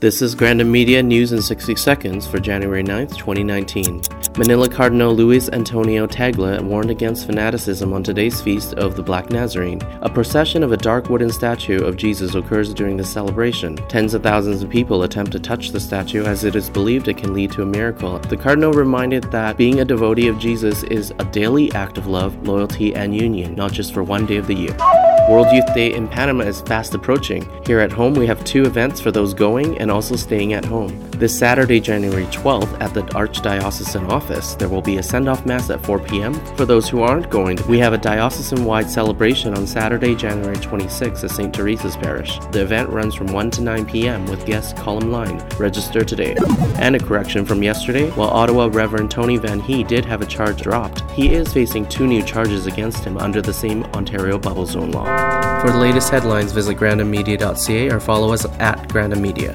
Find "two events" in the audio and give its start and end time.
28.44-28.98